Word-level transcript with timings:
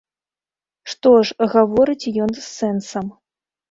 Што 0.93 1.13
ж, 1.17 1.51
гаворыць 1.53 2.11
ён 2.23 2.31
з 2.43 2.47
сэнсам. 2.59 3.19